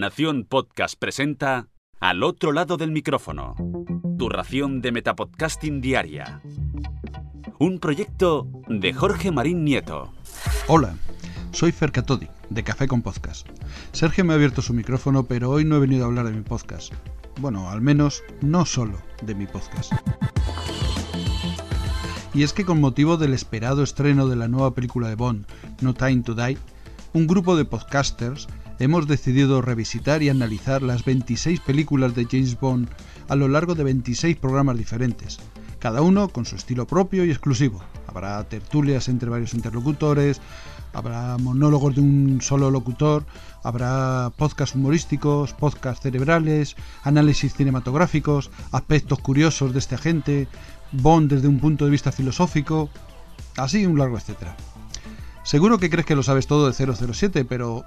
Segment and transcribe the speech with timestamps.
[0.00, 1.68] Nación Podcast presenta
[2.00, 3.54] Al otro lado del micrófono.
[4.18, 6.40] Tu ración de Metapodcasting Diaria.
[7.58, 10.10] Un proyecto de Jorge Marín Nieto.
[10.68, 10.96] Hola,
[11.52, 13.46] soy Fer Catodi, de Café con Podcast.
[13.92, 16.40] Sergio me ha abierto su micrófono, pero hoy no he venido a hablar de mi
[16.40, 16.94] podcast.
[17.38, 19.92] Bueno, al menos no solo de mi podcast.
[22.32, 25.44] Y es que con motivo del esperado estreno de la nueva película de Bond,
[25.82, 26.56] No Time to Die,
[27.12, 28.48] un grupo de podcasters
[28.80, 32.88] hemos decidido revisitar y analizar las 26 películas de James Bond
[33.28, 35.38] a lo largo de 26 programas diferentes,
[35.78, 37.84] cada uno con su estilo propio y exclusivo.
[38.06, 40.40] Habrá tertulias entre varios interlocutores,
[40.94, 43.26] habrá monólogos de un solo locutor,
[43.62, 50.48] habrá podcasts humorísticos, podcasts cerebrales, análisis cinematográficos, aspectos curiosos de este agente,
[50.92, 52.88] Bond desde un punto de vista filosófico,
[53.58, 54.56] así un largo etcétera.
[55.42, 57.84] Seguro que crees que lo sabes todo de 007, pero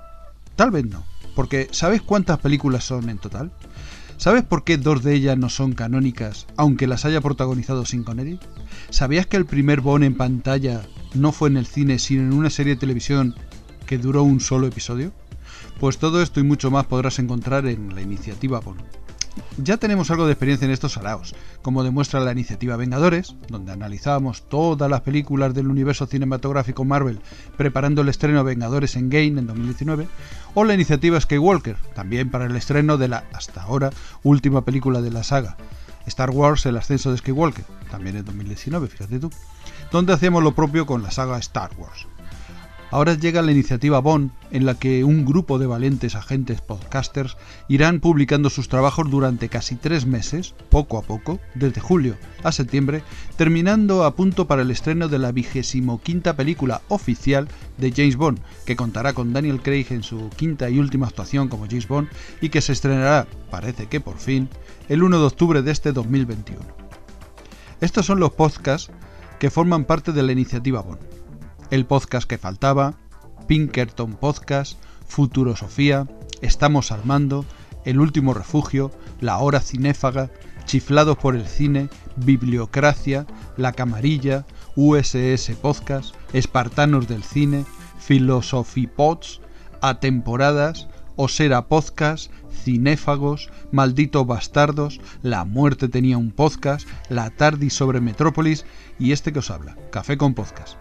[0.55, 1.03] tal vez no,
[1.35, 3.51] porque ¿sabes cuántas películas son en total?
[4.17, 8.39] ¿Sabes por qué dos de ellas no son canónicas, aunque las haya protagonizado Sin Connery?
[8.89, 10.81] ¿Sabías que el primer Bond en pantalla
[11.13, 13.35] no fue en el cine, sino en una serie de televisión
[13.85, 15.11] que duró un solo episodio?
[15.79, 19.02] Pues todo esto y mucho más podrás encontrar en la iniciativa Bond.
[19.57, 24.49] Ya tenemos algo de experiencia en estos salaos, como demuestra la iniciativa Vengadores, donde analizábamos
[24.49, 27.19] todas las películas del universo cinematográfico Marvel
[27.55, 30.07] preparando el estreno Vengadores en Game en 2019,
[30.55, 33.91] o la iniciativa Skywalker, también para el estreno de la, hasta ahora,
[34.23, 35.57] última película de la saga,
[36.05, 39.29] Star Wars El ascenso de Skywalker, también en 2019, fíjate tú,
[39.91, 42.07] donde hacíamos lo propio con la saga Star Wars.
[42.93, 47.99] Ahora llega la iniciativa Bond, en la que un grupo de valientes agentes podcasters irán
[47.99, 53.01] publicando sus trabajos durante casi tres meses, poco a poco, desde julio a septiembre,
[53.35, 57.47] terminando a punto para el estreno de la vigésimo quinta película oficial
[57.79, 61.65] de James Bond, que contará con Daniel Craig en su quinta y última actuación como
[61.65, 62.09] James Bond
[62.41, 64.49] y que se estrenará, parece que por fin,
[64.87, 66.61] el 1 de octubre de este 2021.
[67.81, 68.91] Estos son los podcasts
[69.39, 71.12] que forman parte de la iniciativa Bond
[71.73, 72.99] el podcast que faltaba,
[73.47, 76.07] Pinkerton Podcast, Futurosofía,
[76.43, 77.45] Estamos al mando,
[77.83, 78.91] El último refugio,
[79.21, 80.29] La hora cinéfaga,
[80.65, 83.25] Chiflados por el cine, Bibliocracia,
[83.57, 84.45] La camarilla,
[84.75, 87.65] USS Podcast, Espartanos del cine,
[87.97, 89.41] Filosofipods,
[89.81, 97.99] A temporadas, Osera Podcast, Cinéfagos, Malditos Bastardos, La Muerte tenía un podcast, La Tardis sobre
[97.99, 98.63] Metrópolis
[98.99, 100.77] y este que os habla, Café con Podcast.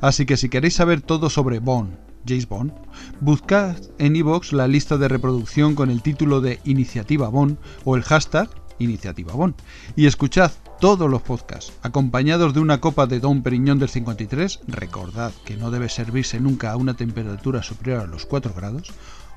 [0.00, 1.96] Así que si queréis saber todo sobre Bond,
[2.26, 2.72] James Bond,
[3.20, 8.02] buscad en iVoox la lista de reproducción con el título de Iniciativa Bond o el
[8.02, 9.54] hashtag Iniciativa Bond
[9.96, 15.32] y escuchad todos los podcasts acompañados de una copa de Don Periñón del 53, recordad
[15.44, 18.90] que no debe servirse nunca a una temperatura superior a los 4 grados,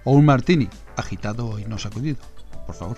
[0.05, 2.19] o un martini agitado y no sacudido,
[2.65, 2.97] por favor.